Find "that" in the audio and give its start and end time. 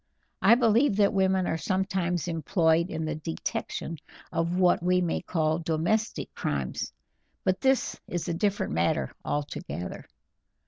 0.95-1.13